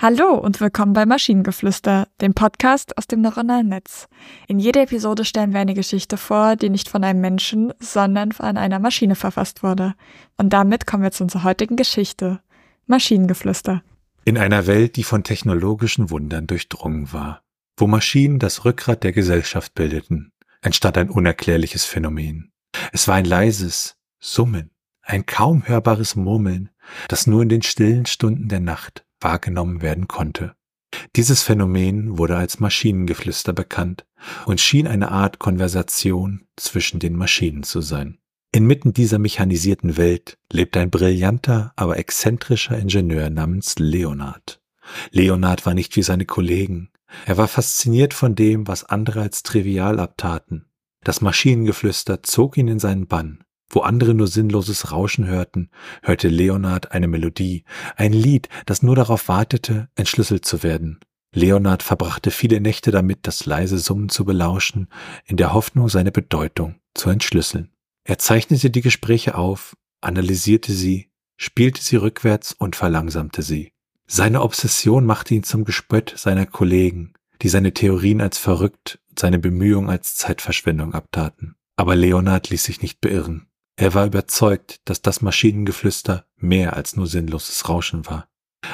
Hallo 0.00 0.34
und 0.34 0.60
willkommen 0.60 0.92
bei 0.92 1.06
Maschinengeflüster, 1.06 2.06
dem 2.20 2.32
Podcast 2.32 2.96
aus 2.96 3.08
dem 3.08 3.20
neuronalen 3.20 3.66
Netz. 3.66 4.06
In 4.46 4.60
jeder 4.60 4.82
Episode 4.82 5.24
stellen 5.24 5.52
wir 5.52 5.58
eine 5.58 5.74
Geschichte 5.74 6.16
vor, 6.16 6.54
die 6.54 6.70
nicht 6.70 6.88
von 6.88 7.02
einem 7.02 7.20
Menschen, 7.20 7.72
sondern 7.80 8.30
von 8.30 8.56
einer 8.56 8.78
Maschine 8.78 9.16
verfasst 9.16 9.64
wurde. 9.64 9.94
Und 10.36 10.52
damit 10.52 10.86
kommen 10.86 11.02
wir 11.02 11.10
zu 11.10 11.24
unserer 11.24 11.42
heutigen 11.42 11.74
Geschichte. 11.74 12.38
Maschinengeflüster. 12.86 13.82
In 14.24 14.38
einer 14.38 14.68
Welt, 14.68 14.94
die 14.94 15.02
von 15.02 15.24
technologischen 15.24 16.10
Wundern 16.10 16.46
durchdrungen 16.46 17.12
war, 17.12 17.42
wo 17.76 17.88
Maschinen 17.88 18.38
das 18.38 18.64
Rückgrat 18.64 19.02
der 19.02 19.10
Gesellschaft 19.10 19.74
bildeten, 19.74 20.30
entstand 20.62 20.96
ein 20.96 21.10
unerklärliches 21.10 21.84
Phänomen. 21.84 22.52
Es 22.92 23.08
war 23.08 23.16
ein 23.16 23.24
leises 23.24 23.96
Summen, 24.20 24.70
ein 25.02 25.26
kaum 25.26 25.66
hörbares 25.66 26.14
Murmeln, 26.14 26.70
das 27.08 27.26
nur 27.26 27.42
in 27.42 27.48
den 27.48 27.62
stillen 27.62 28.06
Stunden 28.06 28.46
der 28.46 28.60
Nacht 28.60 29.04
wahrgenommen 29.20 29.82
werden 29.82 30.08
konnte. 30.08 30.54
Dieses 31.16 31.42
Phänomen 31.42 32.18
wurde 32.18 32.36
als 32.36 32.60
Maschinengeflüster 32.60 33.52
bekannt 33.52 34.06
und 34.46 34.60
schien 34.60 34.86
eine 34.86 35.10
Art 35.10 35.38
Konversation 35.38 36.46
zwischen 36.56 36.98
den 36.98 37.14
Maschinen 37.14 37.62
zu 37.62 37.80
sein. 37.80 38.18
Inmitten 38.52 38.94
dieser 38.94 39.18
mechanisierten 39.18 39.98
Welt 39.98 40.38
lebt 40.50 40.76
ein 40.76 40.90
brillanter, 40.90 41.72
aber 41.76 41.98
exzentrischer 41.98 42.78
Ingenieur 42.78 43.28
namens 43.28 43.74
Leonard. 43.78 44.62
Leonard 45.10 45.66
war 45.66 45.74
nicht 45.74 45.96
wie 45.96 46.02
seine 46.02 46.24
Kollegen. 46.24 46.90
Er 47.26 47.36
war 47.36 47.48
fasziniert 47.48 48.14
von 48.14 48.34
dem, 48.34 48.66
was 48.66 48.84
andere 48.84 49.20
als 49.20 49.42
trivial 49.42 50.00
abtaten. 50.00 50.64
Das 51.04 51.20
Maschinengeflüster 51.20 52.22
zog 52.22 52.56
ihn 52.56 52.68
in 52.68 52.78
seinen 52.78 53.06
Bann 53.06 53.44
wo 53.70 53.80
andere 53.80 54.14
nur 54.14 54.26
sinnloses 54.26 54.92
Rauschen 54.92 55.26
hörten, 55.26 55.70
hörte 56.02 56.28
Leonard 56.28 56.92
eine 56.92 57.08
Melodie, 57.08 57.64
ein 57.96 58.12
Lied, 58.12 58.48
das 58.66 58.82
nur 58.82 58.96
darauf 58.96 59.28
wartete, 59.28 59.88
entschlüsselt 59.94 60.44
zu 60.44 60.62
werden. 60.62 61.00
Leonard 61.34 61.82
verbrachte 61.82 62.30
viele 62.30 62.60
Nächte 62.60 62.90
damit, 62.90 63.20
das 63.26 63.44
leise 63.44 63.78
Summen 63.78 64.08
zu 64.08 64.24
belauschen, 64.24 64.88
in 65.26 65.36
der 65.36 65.52
Hoffnung, 65.52 65.88
seine 65.88 66.10
Bedeutung 66.10 66.76
zu 66.94 67.10
entschlüsseln. 67.10 67.70
Er 68.04 68.18
zeichnete 68.18 68.70
die 68.70 68.80
Gespräche 68.80 69.36
auf, 69.36 69.76
analysierte 70.00 70.72
sie, 70.72 71.10
spielte 71.36 71.82
sie 71.82 71.96
rückwärts 71.96 72.52
und 72.52 72.76
verlangsamte 72.76 73.42
sie. 73.42 73.72
Seine 74.06 74.40
Obsession 74.40 75.04
machte 75.04 75.34
ihn 75.34 75.42
zum 75.42 75.64
Gespött 75.64 76.14
seiner 76.16 76.46
Kollegen, 76.46 77.12
die 77.42 77.50
seine 77.50 77.74
Theorien 77.74 78.22
als 78.22 78.38
verrückt 78.38 78.98
und 79.10 79.18
seine 79.18 79.38
Bemühungen 79.38 79.90
als 79.90 80.16
Zeitverschwendung 80.16 80.94
abtaten. 80.94 81.56
Aber 81.76 81.94
Leonard 81.94 82.48
ließ 82.48 82.64
sich 82.64 82.80
nicht 82.80 83.02
beirren. 83.02 83.46
Er 83.80 83.94
war 83.94 84.06
überzeugt, 84.06 84.80
dass 84.86 85.02
das 85.02 85.22
Maschinengeflüster 85.22 86.26
mehr 86.36 86.74
als 86.74 86.96
nur 86.96 87.06
sinnloses 87.06 87.68
Rauschen 87.68 88.06
war. 88.06 88.28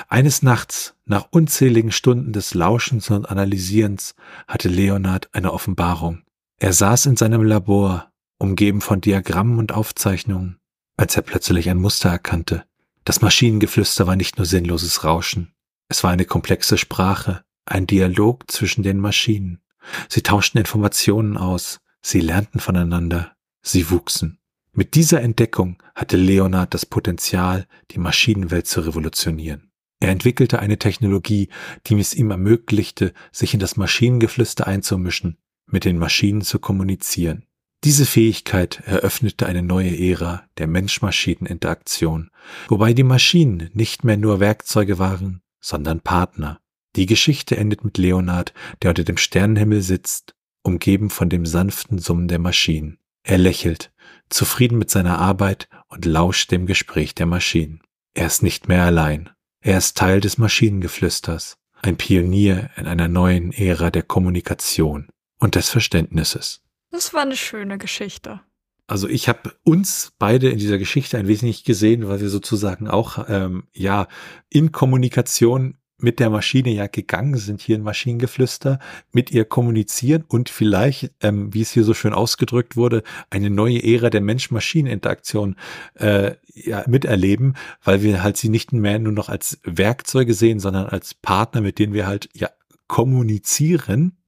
Eines 0.09 0.41
Nachts, 0.41 0.95
nach 1.05 1.29
unzähligen 1.31 1.93
Stunden 1.93 2.33
des 2.33 2.55
Lauschens 2.55 3.11
und 3.11 3.29
Analysierens, 3.29 4.15
hatte 4.49 4.71
Leonard 4.71 5.29
eine 5.35 5.53
Offenbarung. 5.53 6.23
Er 6.59 6.73
saß 6.73 7.05
in 7.05 7.19
seinem 7.19 7.43
Labor, 7.43 8.13
umgeben 8.39 8.81
von 8.81 9.03
Diagrammen 9.03 9.59
und 9.59 9.73
Aufzeichnungen, 9.73 10.59
als 10.97 11.15
er 11.17 11.23
plötzlich 11.23 11.69
ein 11.69 11.77
Muster 11.77 12.09
erkannte. 12.09 12.65
Das 13.05 13.21
Maschinengeflüster 13.21 14.07
war 14.07 14.17
nicht 14.17 14.39
nur 14.39 14.47
sinnloses 14.47 15.05
Rauschen, 15.05 15.53
es 15.89 16.03
war 16.03 16.13
eine 16.13 16.25
komplexe 16.25 16.79
Sprache, 16.79 17.45
ein 17.67 17.87
Dialog 17.87 18.51
zwischen 18.51 18.83
den 18.83 19.01
Maschinen. 19.01 19.61
Sie 20.09 20.23
tauschten 20.23 20.59
Informationen 20.61 21.37
aus, 21.37 21.81
sie 22.01 22.21
lernten 22.21 22.59
voneinander, 22.59 23.37
sie 23.61 23.91
wuchsen. 23.91 24.39
Mit 24.77 24.97
dieser 24.97 25.21
Entdeckung 25.21 25.81
hatte 25.95 26.17
Leonard 26.17 26.75
das 26.75 26.85
Potenzial, 26.85 27.69
die 27.93 27.99
Maschinenwelt 27.99 28.67
zu 28.67 28.81
revolutionieren. 28.81 29.71
Er 30.01 30.09
entwickelte 30.09 30.59
eine 30.59 30.81
Technologie, 30.81 31.49
die 31.87 31.99
es 32.01 32.13
ihm 32.13 32.33
ermöglichte, 32.33 33.13
sich 33.31 33.55
in 33.55 33.61
das 33.61 33.77
Maschinengeflüster 33.77 34.67
einzumischen, 34.67 35.39
mit 35.71 35.85
den 35.85 35.97
Maschinen 35.97 36.43
zu 36.43 36.59
kommunizieren. 36.59 37.47
Diese 37.85 38.05
Fähigkeit 38.05 38.83
eröffnete 38.85 39.47
eine 39.47 39.63
neue 39.63 39.97
Ära 39.97 40.43
der 40.59 40.67
Mensch-Maschinen-Interaktion, 40.67 42.31
wobei 42.67 42.95
die 42.95 43.05
Maschinen 43.05 43.71
nicht 43.75 44.03
mehr 44.03 44.17
nur 44.17 44.41
Werkzeuge 44.41 44.99
waren, 44.99 45.41
sondern 45.61 46.01
Partner. 46.01 46.61
Die 46.97 47.07
Geschichte 47.07 47.57
endet 47.57 47.85
mit 47.85 47.97
Leonard, 47.97 48.53
der 48.83 48.91
unter 48.91 49.05
dem 49.05 49.19
Sternenhimmel 49.19 49.83
sitzt, 49.83 50.35
umgeben 50.65 51.11
von 51.11 51.29
dem 51.29 51.47
sanften 51.47 51.99
Summen 51.99 52.27
der 52.27 52.41
Maschinen. 52.41 52.99
Er 53.23 53.39
lächelt, 53.39 53.91
zufrieden 54.31 54.79
mit 54.79 54.91
seiner 54.91 55.19
Arbeit 55.19 55.69
und 55.89 56.05
lauscht 56.05 56.51
dem 56.51 56.67
Gespräch 56.67 57.15
der 57.15 57.27
Maschinen. 57.27 57.81
Er 58.15 58.27
ist 58.27 58.43
nicht 58.43 58.69
mehr 58.69 58.85
allein. 58.85 59.31
Er 59.61 59.79
ist 59.79 59.97
Teil 59.97 60.21
des 60.21 60.39
Maschinengeflüsters, 60.39 61.57
ein 61.83 61.97
Pionier 61.97 62.71
in 62.77 62.87
einer 62.87 63.09
neuen 63.09 63.53
Ära 63.53 63.91
der 63.91 64.03
Kommunikation 64.03 65.09
und 65.39 65.55
des 65.55 65.71
Verständnisses. 65.71 66.63
Das 66.91 67.15
war 67.15 67.23
eine 67.23 67.37
schöne 67.37 67.79
Geschichte. 67.79 68.41
Also 68.87 69.09
ich 69.09 69.29
habe 69.29 69.55
uns 69.65 70.13
beide 70.19 70.51
in 70.51 70.59
dieser 70.59 70.79
Geschichte 70.79 71.17
ein 71.17 71.27
wenig 71.27 71.65
gesehen, 71.65 72.07
weil 72.07 72.21
wir 72.21 72.29
sozusagen 72.29 72.87
auch 72.89 73.25
ähm, 73.29 73.67
ja 73.73 74.09
in 74.51 74.73
Kommunikation 74.73 75.79
mit 75.99 76.19
der 76.19 76.31
Maschine 76.31 76.71
ja 76.71 76.87
gegangen 76.87 77.37
sind, 77.37 77.61
hier 77.61 77.77
in 77.77 77.83
Maschinengeflüster, 77.83 78.79
mit 79.13 79.31
ihr 79.31 79.45
kommunizieren 79.45 80.25
und 80.27 80.49
vielleicht, 80.49 81.13
ähm, 81.21 81.55
wie 81.55 81.63
es 81.63 81.73
hier 81.73 81.85
so 81.85 81.95
schön 81.95 82.13
ausgedrückt 82.13 82.77
wurde, 82.77 83.03
eine 83.31 83.51
neue 83.51 83.83
Ära 83.83 84.11
der 84.11 84.21
Mensch-Maschinen-Interaktion 84.21 85.57
äh, 85.95 86.33
ja, 86.53 86.85
miterleben, 86.87 87.55
weil 87.83 88.03
wir 88.03 88.23
halt 88.23 88.37
sie 88.37 88.49
nicht 88.49 88.73
mehr 88.73 88.99
nur 88.99 89.13
noch 89.13 89.29
als 89.29 89.61
Werkzeuge 89.65 90.35
sehen, 90.35 90.61
sondern 90.61 90.87
als 90.87 91.15
Partner, 91.15 91.61
mit 91.61 91.79
denen 91.79 91.95
wir 91.95 92.07
halt 92.07 92.29
ja 92.35 92.51
kommunizieren. 92.89 94.19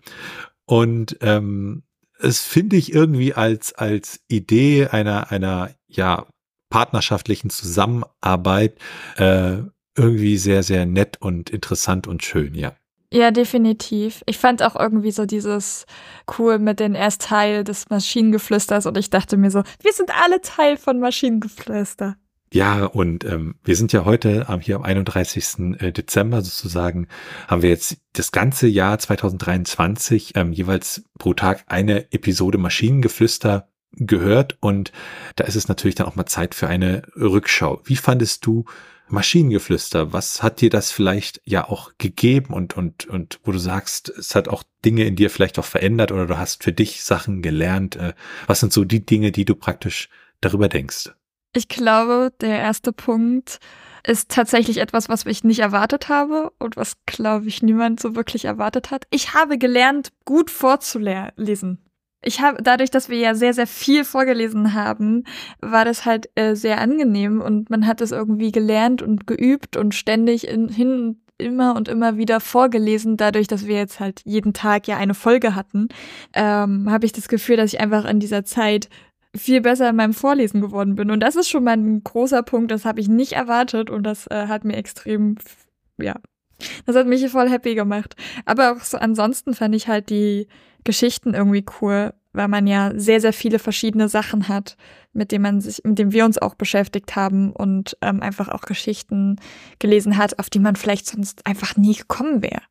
Und 0.65 1.19
ähm, 1.21 1.83
es 2.19 2.41
finde 2.41 2.77
ich 2.77 2.93
irgendwie 2.93 3.35
als, 3.35 3.75
als 3.75 4.21
Idee 4.29 4.87
einer, 4.87 5.31
einer, 5.31 5.71
ja, 5.89 6.27
partnerschaftlichen 6.69 7.49
Zusammenarbeit 7.51 8.79
äh, 9.17 9.59
irgendwie 9.97 10.37
sehr, 10.37 10.63
sehr 10.63 10.87
nett 10.87 11.17
und 11.21 11.51
interessant 11.51 12.07
und 12.07 12.23
schön, 12.25 12.55
ja. 12.55 12.75
Ja, 13.13 13.31
definitiv. 13.31 14.23
Ich 14.27 14.37
fand 14.37 14.63
auch 14.63 14.75
irgendwie 14.75 15.13
so 15.13 15.27
dieses 15.27 15.87
cool 16.39 16.59
mit 16.59 16.81
den 16.81 16.95
erst 16.95 17.23
Teil 17.23 17.63
des 17.63 17.89
Maschinengeflüsters 17.89 18.87
und 18.87 18.99
ich 18.99 19.11
dachte 19.11 19.37
mir 19.37 19.51
so, 19.51 19.63
wir 19.81 19.93
sind 19.93 20.11
alle 20.23 20.41
Teil 20.41 20.77
von 20.77 20.99
Maschinengeflüster. 20.99 22.17
Ja, 22.53 22.85
und 22.85 23.25
ähm, 23.25 23.57
wir 23.65 23.77
sind 23.77 23.93
ja 23.93 24.05
heute 24.05 24.47
ähm, 24.49 24.61
hier 24.61 24.77
am 24.77 24.83
31. 24.83 25.79
Äh, 25.79 25.93
Dezember 25.93 26.43
sozusagen, 26.43 27.09
haben 27.49 27.63
wir 27.63 27.71
jetzt 27.71 27.99
das 28.13 28.33
ganze 28.33 28.67
Jahr 28.67 28.99
2023 28.99 30.33
ähm, 30.37 30.53
jeweils 30.53 31.05
pro 31.19 31.35
Tag 31.35 31.65
eine 31.67 32.13
Episode 32.13 32.59
Maschinengeflüster 32.59 33.69
gehört 33.93 34.59
und 34.61 34.93
da 35.37 35.45
ist 35.45 35.57
es 35.57 35.69
natürlich 35.69 35.95
dann 35.95 36.07
auch 36.07 36.17
mal 36.17 36.27
Zeit 36.27 36.55
für 36.55 36.69
eine 36.69 37.03
Rückschau. 37.17 37.81
Wie 37.85 37.97
fandest 37.97 38.45
du 38.47 38.65
Maschinengeflüster, 39.09 40.13
was 40.13 40.43
hat 40.43 40.61
dir 40.61 40.71
das 40.71 40.91
vielleicht 40.91 41.41
ja 41.45 41.69
auch 41.69 41.93
gegeben 41.99 42.53
und, 42.53 42.77
und, 42.77 43.07
und 43.07 43.41
wo 43.45 43.53
du 43.53 43.59
sagst, 43.59 44.09
es 44.09 44.35
hat 44.35 44.49
auch 44.49 44.63
Dinge 44.85 45.05
in 45.05 45.17
dir 45.17 45.31
vielleicht 45.31 45.59
auch 45.59 45.65
verändert 45.65 46.13
oder 46.13 46.27
du 46.27 46.39
hast 46.39 46.65
für 46.65 46.73
dich 46.73 47.05
Sachen 47.05 47.43
gelernt. 47.43 47.97
Äh, 47.97 48.15
was 48.47 48.61
sind 48.61 48.73
so 48.73 48.85
die 48.85 49.05
Dinge, 49.05 49.33
die 49.33 49.45
du 49.45 49.55
praktisch 49.55 50.09
darüber 50.41 50.69
denkst? 50.69 51.11
Ich 51.53 51.69
glaube, 51.69 52.33
der 52.41 52.59
erste 52.59 52.93
Punkt 52.93 53.61
ist 54.07 54.31
tatsächlich 54.31 54.79
etwas, 54.79 55.09
was 55.09 55.27
ich 55.27 55.43
nicht 55.43 55.61
erwartet 55.61 56.09
habe 56.09 56.53
und 56.59 56.77
was, 56.77 56.95
glaube 57.07 57.47
ich, 57.47 57.63
niemand 57.63 58.01
so 58.01 58.15
wirklich 58.15 58.45
erwartet 58.45 58.91
hat. 58.91 59.07
Ich 59.11 59.35
habe 59.35 59.59
gelernt, 59.59 60.13
gut 60.25 60.51
vorzulesen 60.51 61.86
ich 62.27 62.41
habe 62.41 62.63
dadurch, 62.63 62.91
dass 62.91 63.09
wir 63.09 63.19
ja 63.19 63.35
sehr, 63.35 63.55
sehr 63.55 63.69
viel 63.69 64.05
vorgelesen 64.05 64.75
haben, 64.75 65.25
war 65.61 65.85
das 65.85 66.05
halt 66.05 66.29
äh, 66.35 66.57
sehr 66.57 66.81
angenehm 66.81 67.41
und 67.41 67.71
man 67.71 67.87
hat 67.87 68.01
es 68.01 68.11
irgendwie 68.11 68.51
gelernt 68.51 69.01
und 69.01 69.27
geübt 69.29 69.77
und 69.77 69.95
ständig 69.95 70.49
in, 70.49 70.69
hin 70.69 71.21
immer 71.39 71.77
und 71.77 71.89
immer 71.89 72.17
wieder 72.17 72.41
vorgelesen. 72.41 73.17
Dadurch, 73.17 73.47
dass 73.47 73.67
wir 73.67 73.77
jetzt 73.77 74.01
halt 74.01 74.23
jeden 74.25 74.55
Tag 74.55 74.89
ja 74.89 74.97
eine 74.97 75.15
Folge 75.15 75.55
hatten, 75.55 75.89
ähm, 76.35 76.91
habe 76.91 77.07
ich 77.07 77.13
das 77.13 77.29
Gefühl, 77.29 77.57
dass 77.57 77.73
ich 77.73 77.81
einfach 77.81 78.05
in 78.05 78.19
dieser 78.19 78.45
Zeit 78.45 78.89
viel 79.37 79.61
besser 79.61 79.91
in 79.91 79.97
meinem 79.97 80.15
Vorlesen 80.15 80.61
geworden 80.61 80.97
bin. 80.97 81.13
Und 81.13 81.21
das 81.21 81.37
ist 81.37 81.49
schon 81.49 81.63
mal 81.63 81.77
ein 81.77 82.03
großer 82.03 82.43
Punkt, 82.43 82.73
das 82.73 82.85
habe 82.85 83.01
ich 83.01 83.09
nicht 83.09 83.35
erwartet 83.35 83.89
und 83.89 84.03
das 84.03 84.27
äh, 84.29 84.49
hat 84.49 84.65
mir 84.65 84.77
extrem, 84.77 85.37
ja, 85.99 86.17
das 86.87 86.97
hat 86.97 87.07
mich 87.07 87.29
voll 87.31 87.51
happy 87.51 87.75
gemacht. 87.75 88.17
Aber 88.45 88.73
auch 88.73 88.81
so 88.81 88.99
ansonsten 88.99 89.55
fand 89.55 89.75
ich 89.75 89.89
halt 89.89 90.11
die 90.11 90.49
Geschichten 90.85 91.35
irgendwie 91.35 91.65
cool, 91.81 92.15
weil 92.33 92.49
man 92.49 92.67
ja 92.67 92.93
sehr, 92.95 93.21
sehr 93.21 93.33
viele 93.33 93.59
verschiedene 93.59 94.09
Sachen 94.09 94.49
hat, 94.49 94.77
mit 95.13 95.33
denen 95.33 95.43
man 95.43 95.61
sich, 95.61 95.83
mit 95.85 95.99
denen 95.99 96.13
wir 96.13 96.25
uns 96.25 96.39
auch 96.39 96.55
beschäftigt 96.55 97.17
haben 97.17 97.53
und 97.53 97.97
ähm, 98.03 98.23
einfach 98.23 98.49
auch 98.49 98.63
Geschichten 98.63 99.37
gelesen 99.79 100.17
hat, 100.17 100.39
auf 100.39 100.51
die 100.51 100.59
man 100.59 100.77
vielleicht 100.77 101.07
sonst 101.07 101.47
einfach 101.47 101.77
nie 101.77 101.95
gekommen 101.95 102.43
wäre. 102.43 102.63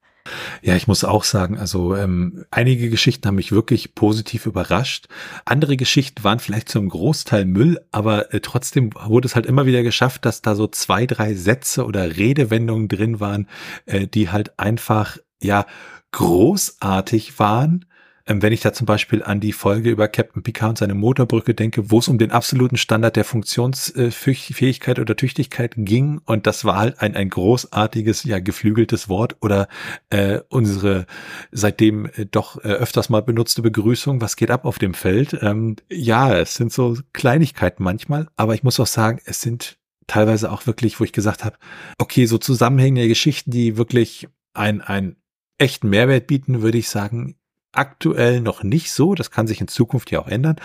Ja, 0.61 0.75
ich 0.75 0.87
muss 0.87 1.03
auch 1.03 1.23
sagen, 1.23 1.57
also 1.57 1.95
ähm, 1.95 2.45
einige 2.49 2.89
Geschichten 2.89 3.27
haben 3.27 3.35
mich 3.35 3.51
wirklich 3.51 3.93
positiv 3.93 4.45
überrascht. 4.45 5.07
Andere 5.45 5.77
Geschichten 5.77 6.23
waren 6.23 6.39
vielleicht 6.39 6.69
zum 6.69 6.89
Großteil 6.89 7.45
Müll, 7.45 7.79
aber 7.91 8.33
äh, 8.33 8.39
trotzdem 8.39 8.91
wurde 8.93 9.27
es 9.27 9.35
halt 9.35 9.45
immer 9.45 9.65
wieder 9.65 9.83
geschafft, 9.83 10.25
dass 10.25 10.41
da 10.41 10.55
so 10.55 10.67
zwei, 10.67 11.05
drei 11.05 11.35
Sätze 11.35 11.85
oder 11.85 12.17
Redewendungen 12.17 12.87
drin 12.87 13.19
waren, 13.19 13.47
äh, 13.85 14.07
die 14.07 14.29
halt 14.29 14.57
einfach 14.59 15.17
ja 15.41 15.65
großartig 16.11 17.39
waren 17.39 17.85
ähm, 18.27 18.41
wenn 18.41 18.53
ich 18.53 18.61
da 18.61 18.73
zum 18.73 18.85
Beispiel 18.85 19.23
an 19.23 19.39
die 19.39 19.53
Folge 19.53 19.89
über 19.89 20.07
Captain 20.07 20.43
Picard 20.43 20.69
und 20.69 20.77
seine 20.79 20.95
Motorbrücke 20.95 21.53
denke, 21.53 21.91
wo 21.91 21.99
es 21.99 22.07
um 22.07 22.17
den 22.17 22.31
absoluten 22.31 22.77
Standard 22.77 23.15
der 23.15 23.23
Funktionsfähigkeit 23.23 24.99
oder 24.99 25.15
Tüchtigkeit 25.15 25.73
ging 25.77 26.21
und 26.25 26.47
das 26.47 26.65
war 26.65 26.77
halt 26.77 26.99
ein, 27.01 27.15
ein 27.15 27.29
großartiges, 27.29 28.23
ja, 28.23 28.39
geflügeltes 28.39 29.09
Wort 29.09 29.37
oder 29.41 29.67
äh, 30.09 30.39
unsere 30.49 31.05
seitdem 31.51 32.05
äh, 32.05 32.25
doch 32.25 32.57
äh, 32.63 32.69
öfters 32.69 33.09
mal 33.09 33.21
benutzte 33.21 33.61
Begrüßung, 33.61 34.21
was 34.21 34.35
geht 34.35 34.51
ab 34.51 34.65
auf 34.65 34.79
dem 34.79 34.93
Feld? 34.93 35.37
Ähm, 35.41 35.75
ja, 35.89 36.35
es 36.35 36.55
sind 36.55 36.73
so 36.73 36.97
Kleinigkeiten 37.13 37.83
manchmal, 37.83 38.27
aber 38.35 38.55
ich 38.55 38.63
muss 38.63 38.79
auch 38.79 38.87
sagen, 38.87 39.19
es 39.25 39.41
sind 39.41 39.77
teilweise 40.07 40.51
auch 40.51 40.67
wirklich, 40.67 40.99
wo 40.99 41.03
ich 41.03 41.13
gesagt 41.13 41.43
habe, 41.43 41.57
okay, 41.97 42.25
so 42.25 42.37
zusammenhängende 42.37 43.07
Geschichten, 43.07 43.51
die 43.51 43.77
wirklich 43.77 44.27
ein, 44.53 44.81
ein 44.81 45.15
echten 45.57 45.89
Mehrwert 45.89 46.27
bieten, 46.27 46.61
würde 46.61 46.77
ich 46.77 46.89
sagen, 46.89 47.35
aktuell 47.77 48.41
noch 48.41 48.63
nicht 48.63 48.91
so. 48.91 49.15
Das 49.15 49.31
kann 49.31 49.47
sich 49.47 49.61
in 49.61 49.67
Zukunft 49.67 50.11
ja 50.11 50.19
auch 50.19 50.27
ändern. 50.27 50.57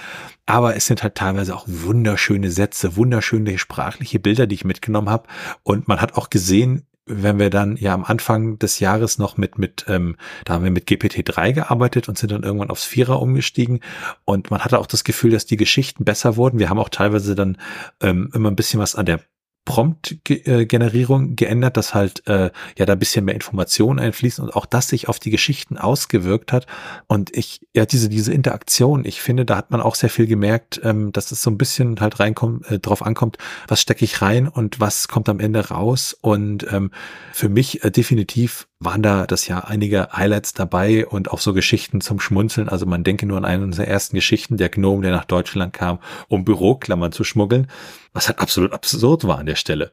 Aber 0.46 0.76
es 0.76 0.86
sind 0.86 1.02
halt 1.02 1.14
teilweise 1.14 1.54
auch 1.54 1.64
wunderschöne 1.66 2.50
Sätze, 2.50 2.96
wunderschöne 2.96 3.58
sprachliche 3.58 4.20
Bilder, 4.20 4.46
die 4.46 4.54
ich 4.54 4.64
mitgenommen 4.64 5.08
habe. 5.08 5.28
Und 5.62 5.88
man 5.88 6.00
hat 6.00 6.14
auch 6.14 6.30
gesehen, 6.30 6.86
wenn 7.06 7.38
wir 7.38 7.50
dann 7.50 7.76
ja 7.76 7.92
am 7.92 8.04
Anfang 8.04 8.58
des 8.58 8.78
Jahres 8.78 9.18
noch 9.18 9.36
mit, 9.36 9.58
mit, 9.58 9.84
ähm, 9.88 10.16
da 10.44 10.54
haben 10.54 10.64
wir 10.64 10.70
mit 10.70 10.86
GPT-3 10.86 11.52
gearbeitet 11.52 12.08
und 12.08 12.16
sind 12.16 12.30
dann 12.30 12.44
irgendwann 12.44 12.70
aufs 12.70 12.84
Vierer 12.84 13.20
umgestiegen. 13.20 13.80
Und 14.24 14.50
man 14.50 14.60
hatte 14.60 14.78
auch 14.78 14.86
das 14.86 15.04
Gefühl, 15.04 15.30
dass 15.30 15.46
die 15.46 15.56
Geschichten 15.56 16.04
besser 16.04 16.36
wurden. 16.36 16.58
Wir 16.58 16.70
haben 16.70 16.78
auch 16.78 16.88
teilweise 16.88 17.34
dann 17.34 17.58
ähm, 18.00 18.30
immer 18.32 18.50
ein 18.50 18.56
bisschen 18.56 18.80
was 18.80 18.94
an 18.94 19.06
der 19.06 19.20
Prompt-Generierung 19.64 21.36
geändert, 21.36 21.76
dass 21.76 21.94
halt 21.94 22.26
äh, 22.26 22.50
ja 22.78 22.86
da 22.86 22.94
ein 22.94 22.98
bisschen 22.98 23.24
mehr 23.24 23.34
Informationen 23.34 23.98
einfließen 23.98 24.42
und 24.42 24.56
auch 24.56 24.66
das 24.66 24.88
sich 24.88 25.08
auf 25.08 25.18
die 25.18 25.30
Geschichten 25.30 25.76
ausgewirkt 25.76 26.52
hat. 26.52 26.66
Und 27.06 27.36
ich, 27.36 27.60
ja, 27.74 27.86
diese, 27.86 28.08
diese 28.08 28.32
Interaktion, 28.32 29.04
ich 29.04 29.20
finde, 29.20 29.44
da 29.44 29.56
hat 29.56 29.70
man 29.70 29.80
auch 29.80 29.94
sehr 29.94 30.10
viel 30.10 30.26
gemerkt, 30.26 30.80
ähm, 30.82 31.12
dass 31.12 31.30
es 31.30 31.42
so 31.42 31.50
ein 31.50 31.58
bisschen 31.58 32.00
halt 32.00 32.20
reinkommt, 32.20 32.70
äh, 32.70 32.78
drauf 32.78 33.02
ankommt, 33.02 33.38
was 33.68 33.80
stecke 33.80 34.04
ich 34.04 34.22
rein 34.22 34.48
und 34.48 34.80
was 34.80 35.08
kommt 35.08 35.28
am 35.28 35.40
Ende 35.40 35.68
raus. 35.68 36.16
Und 36.20 36.66
ähm, 36.72 36.90
für 37.32 37.48
mich 37.48 37.84
äh, 37.84 37.90
definitiv 37.90 38.66
waren 38.80 39.02
da 39.02 39.26
das 39.26 39.46
Jahr 39.46 39.68
einige 39.68 40.08
Highlights 40.12 40.54
dabei 40.54 41.06
und 41.06 41.30
auch 41.30 41.38
so 41.38 41.52
Geschichten 41.52 42.00
zum 42.00 42.18
Schmunzeln. 42.18 42.68
Also 42.68 42.86
man 42.86 43.04
denke 43.04 43.26
nur 43.26 43.36
an 43.36 43.44
eine 43.44 43.62
unserer 43.62 43.86
ersten 43.86 44.16
Geschichten, 44.16 44.56
der 44.56 44.70
Gnome, 44.70 45.02
der 45.02 45.12
nach 45.12 45.26
Deutschland 45.26 45.74
kam, 45.74 45.98
um 46.28 46.44
Büroklammern 46.44 47.12
zu 47.12 47.22
schmuggeln, 47.22 47.70
was 48.14 48.28
halt 48.28 48.38
absolut 48.38 48.72
absurd 48.72 49.26
war 49.26 49.38
an 49.38 49.46
der 49.46 49.56
Stelle. 49.56 49.92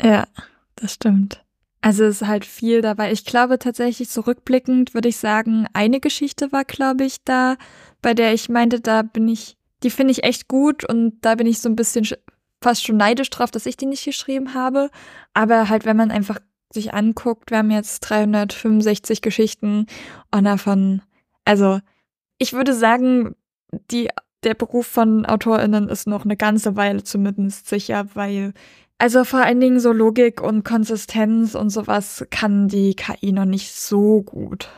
Ja, 0.00 0.28
das 0.76 0.94
stimmt. 0.94 1.44
Also 1.82 2.04
es 2.04 2.22
ist 2.22 2.28
halt 2.28 2.44
viel 2.44 2.82
dabei. 2.82 3.10
Ich 3.10 3.24
glaube 3.24 3.58
tatsächlich 3.58 4.08
zurückblickend 4.08 4.94
würde 4.94 5.08
ich 5.08 5.16
sagen, 5.16 5.66
eine 5.72 5.98
Geschichte 5.98 6.52
war, 6.52 6.64
glaube 6.64 7.04
ich, 7.04 7.24
da, 7.24 7.56
bei 8.00 8.14
der 8.14 8.32
ich 8.32 8.48
meinte, 8.48 8.80
da 8.80 9.02
bin 9.02 9.28
ich, 9.28 9.56
die 9.82 9.90
finde 9.90 10.12
ich 10.12 10.22
echt 10.22 10.46
gut 10.46 10.84
und 10.84 11.18
da 11.22 11.34
bin 11.34 11.46
ich 11.46 11.60
so 11.60 11.68
ein 11.68 11.76
bisschen 11.76 12.06
fast 12.62 12.84
schon 12.84 12.98
neidisch 12.98 13.30
drauf, 13.30 13.50
dass 13.50 13.66
ich 13.66 13.76
die 13.76 13.86
nicht 13.86 14.04
geschrieben 14.04 14.54
habe. 14.54 14.90
Aber 15.32 15.68
halt, 15.68 15.84
wenn 15.84 15.96
man 15.96 16.10
einfach 16.10 16.38
sich 16.72 16.94
anguckt, 16.94 17.50
wir 17.50 17.58
haben 17.58 17.70
jetzt 17.70 18.00
365 18.00 19.22
Geschichten 19.22 19.86
und 20.30 20.44
davon, 20.44 21.02
also 21.44 21.80
ich 22.38 22.52
würde 22.52 22.74
sagen, 22.74 23.34
die, 23.90 24.08
der 24.42 24.54
Beruf 24.54 24.86
von 24.86 25.26
AutorInnen 25.26 25.88
ist 25.88 26.06
noch 26.06 26.24
eine 26.24 26.36
ganze 26.36 26.76
Weile 26.76 27.02
zumindest 27.02 27.68
sicher, 27.68 28.06
weil 28.14 28.52
also 28.98 29.24
vor 29.24 29.40
allen 29.40 29.60
Dingen 29.60 29.80
so 29.80 29.92
Logik 29.92 30.42
und 30.42 30.62
Konsistenz 30.62 31.54
und 31.54 31.70
sowas 31.70 32.26
kann 32.30 32.68
die 32.68 32.94
KI 32.94 33.32
noch 33.32 33.46
nicht 33.46 33.72
so 33.72 34.22
gut. 34.22 34.68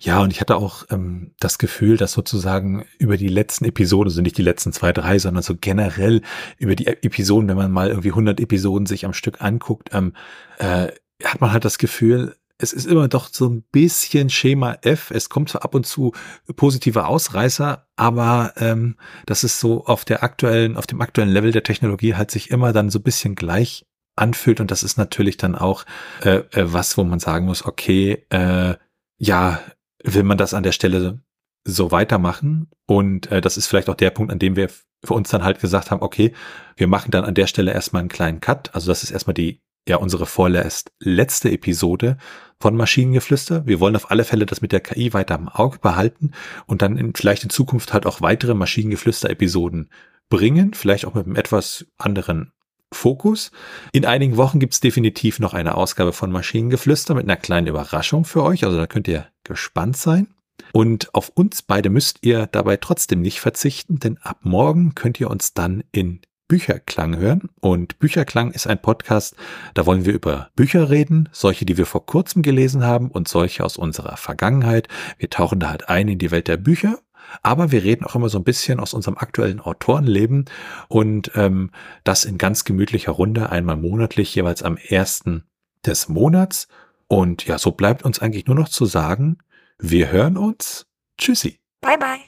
Ja, 0.00 0.20
und 0.20 0.32
ich 0.32 0.40
hatte 0.40 0.56
auch 0.56 0.84
ähm, 0.90 1.32
das 1.40 1.58
Gefühl, 1.58 1.96
dass 1.96 2.12
sozusagen 2.12 2.84
über 2.98 3.16
die 3.16 3.28
letzten 3.28 3.64
Episoden, 3.64 4.10
also 4.10 4.20
nicht 4.20 4.38
die 4.38 4.42
letzten 4.42 4.72
zwei, 4.72 4.92
drei, 4.92 5.18
sondern 5.18 5.42
so 5.42 5.56
generell 5.58 6.20
über 6.58 6.76
die 6.76 6.86
Episoden, 6.86 7.48
wenn 7.48 7.56
man 7.56 7.72
mal 7.72 7.88
irgendwie 7.88 8.10
100 8.10 8.38
Episoden 8.38 8.86
sich 8.86 9.04
am 9.04 9.14
Stück 9.14 9.40
anguckt, 9.40 9.90
ähm, 9.92 10.12
äh, 10.58 10.88
hat 11.24 11.40
man 11.40 11.52
halt 11.52 11.64
das 11.64 11.78
Gefühl, 11.78 12.36
es 12.58 12.72
ist 12.72 12.86
immer 12.86 13.06
doch 13.06 13.28
so 13.32 13.48
ein 13.48 13.62
bisschen 13.62 14.30
Schema 14.30 14.78
F. 14.82 15.12
Es 15.12 15.28
kommt 15.28 15.48
zwar 15.48 15.64
ab 15.64 15.74
und 15.74 15.86
zu 15.86 16.12
positive 16.56 17.06
Ausreißer, 17.06 17.86
aber 17.96 18.52
ähm, 18.56 18.96
das 19.26 19.44
ist 19.44 19.60
so 19.60 19.84
auf 19.84 20.04
der 20.04 20.24
aktuellen, 20.24 20.76
auf 20.76 20.86
dem 20.86 21.00
aktuellen 21.00 21.30
Level 21.30 21.52
der 21.52 21.62
Technologie 21.62 22.16
halt 22.16 22.32
sich 22.32 22.50
immer 22.50 22.72
dann 22.72 22.90
so 22.90 22.98
ein 22.98 23.04
bisschen 23.04 23.36
gleich 23.36 23.86
anfühlt 24.16 24.60
und 24.60 24.72
das 24.72 24.82
ist 24.82 24.98
natürlich 24.98 25.36
dann 25.36 25.54
auch 25.54 25.84
äh, 26.22 26.38
äh, 26.50 26.72
was, 26.72 26.98
wo 26.98 27.04
man 27.04 27.20
sagen 27.20 27.46
muss, 27.46 27.64
okay, 27.64 28.24
äh, 28.30 28.74
ja, 29.18 29.60
will 30.02 30.24
man 30.24 30.38
das 30.38 30.54
an 30.54 30.64
der 30.64 30.72
Stelle 30.72 31.20
so 31.64 31.92
weitermachen 31.92 32.68
und 32.86 33.30
äh, 33.30 33.40
das 33.40 33.56
ist 33.56 33.68
vielleicht 33.68 33.88
auch 33.88 33.94
der 33.94 34.10
Punkt, 34.10 34.32
an 34.32 34.40
dem 34.40 34.56
wir 34.56 34.68
für 35.04 35.14
uns 35.14 35.28
dann 35.28 35.44
halt 35.44 35.60
gesagt 35.60 35.92
haben, 35.92 36.02
okay, 36.02 36.32
wir 36.76 36.88
machen 36.88 37.12
dann 37.12 37.24
an 37.24 37.34
der 37.34 37.46
Stelle 37.46 37.72
erstmal 37.72 38.00
einen 38.00 38.08
kleinen 38.08 38.40
Cut. 38.40 38.74
Also 38.74 38.88
das 38.88 39.04
ist 39.04 39.12
erstmal 39.12 39.34
die 39.34 39.60
ja 39.88 39.96
unsere 39.96 40.26
vorerst 40.26 40.92
letzte 41.00 41.50
Episode 41.50 42.16
von 42.60 42.76
Maschinengeflüster. 42.76 43.66
Wir 43.66 43.80
wollen 43.80 43.96
auf 43.96 44.10
alle 44.10 44.24
Fälle 44.24 44.46
das 44.46 44.60
mit 44.60 44.72
der 44.72 44.80
KI 44.80 45.12
weiter 45.12 45.36
im 45.36 45.48
Auge 45.48 45.78
behalten 45.78 46.32
und 46.66 46.82
dann 46.82 46.96
in, 46.96 47.14
vielleicht 47.14 47.44
in 47.44 47.50
Zukunft 47.50 47.92
halt 47.92 48.06
auch 48.06 48.20
weitere 48.20 48.54
Maschinengeflüster-Episoden 48.54 49.90
bringen, 50.28 50.74
vielleicht 50.74 51.04
auch 51.04 51.14
mit 51.14 51.26
einem 51.26 51.36
etwas 51.36 51.86
anderen 51.96 52.52
Fokus. 52.92 53.50
In 53.92 54.06
einigen 54.06 54.36
Wochen 54.36 54.60
gibt's 54.60 54.80
definitiv 54.80 55.40
noch 55.40 55.54
eine 55.54 55.74
Ausgabe 55.76 56.12
von 56.12 56.30
Maschinengeflüster 56.30 57.14
mit 57.14 57.24
einer 57.24 57.36
kleinen 57.36 57.66
Überraschung 57.66 58.24
für 58.24 58.42
euch, 58.42 58.64
also 58.64 58.76
da 58.76 58.86
könnt 58.86 59.08
ihr 59.08 59.28
gespannt 59.44 59.96
sein. 59.96 60.28
Und 60.72 61.14
auf 61.14 61.30
uns 61.30 61.62
beide 61.62 61.90
müsst 61.90 62.18
ihr 62.22 62.46
dabei 62.46 62.76
trotzdem 62.76 63.20
nicht 63.20 63.40
verzichten, 63.40 63.98
denn 63.98 64.18
ab 64.18 64.40
morgen 64.42 64.94
könnt 64.94 65.20
ihr 65.20 65.30
uns 65.30 65.54
dann 65.54 65.84
in 65.92 66.20
Bücherklang 66.48 67.18
hören. 67.18 67.50
Und 67.60 67.98
Bücherklang 67.98 68.50
ist 68.50 68.66
ein 68.66 68.80
Podcast, 68.80 69.36
da 69.74 69.86
wollen 69.86 70.04
wir 70.04 70.14
über 70.14 70.50
Bücher 70.56 70.90
reden, 70.90 71.28
solche, 71.30 71.66
die 71.66 71.76
wir 71.76 71.86
vor 71.86 72.06
kurzem 72.06 72.42
gelesen 72.42 72.84
haben 72.84 73.10
und 73.10 73.28
solche 73.28 73.64
aus 73.64 73.76
unserer 73.76 74.16
Vergangenheit. 74.16 74.88
Wir 75.18 75.30
tauchen 75.30 75.60
da 75.60 75.70
halt 75.70 75.88
ein 75.88 76.08
in 76.08 76.18
die 76.18 76.30
Welt 76.30 76.48
der 76.48 76.56
Bücher. 76.56 76.98
Aber 77.42 77.70
wir 77.70 77.84
reden 77.84 78.04
auch 78.04 78.14
immer 78.14 78.30
so 78.30 78.38
ein 78.38 78.44
bisschen 78.44 78.80
aus 78.80 78.94
unserem 78.94 79.18
aktuellen 79.18 79.60
Autorenleben 79.60 80.46
und 80.88 81.30
ähm, 81.34 81.70
das 82.02 82.24
in 82.24 82.38
ganz 82.38 82.64
gemütlicher 82.64 83.12
Runde, 83.12 83.50
einmal 83.50 83.76
monatlich, 83.76 84.34
jeweils 84.34 84.62
am 84.62 84.78
ersten 84.78 85.44
des 85.84 86.08
Monats. 86.08 86.68
Und 87.06 87.46
ja, 87.46 87.58
so 87.58 87.72
bleibt 87.72 88.02
uns 88.02 88.20
eigentlich 88.20 88.46
nur 88.46 88.56
noch 88.56 88.70
zu 88.70 88.86
sagen, 88.86 89.38
wir 89.78 90.10
hören 90.10 90.36
uns. 90.36 90.86
Tschüssi. 91.18 91.58
Bye 91.80 91.98
bye. 91.98 92.27